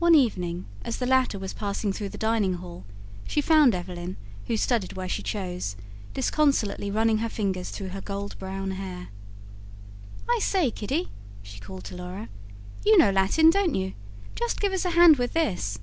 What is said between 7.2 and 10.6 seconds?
her fingers through her gold brown hair. "I